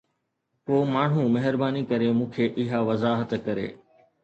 ڪو 0.69 0.77
ماڻهو 0.95 1.25
مهرباني 1.35 1.83
ڪري 1.93 2.09
مون 2.17 2.33
کي 2.39 2.51
اها 2.63 2.83
وضاحت 2.91 3.39
ڪري 3.47 3.67